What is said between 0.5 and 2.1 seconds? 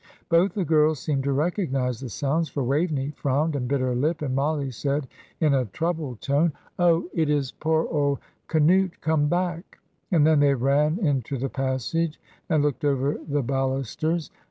the girls seemed to recognise the